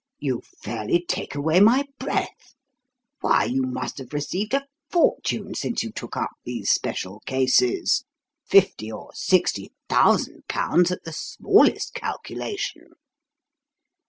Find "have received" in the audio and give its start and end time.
3.99-4.51